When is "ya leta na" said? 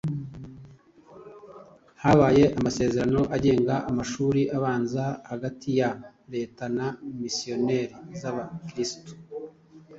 5.79-6.87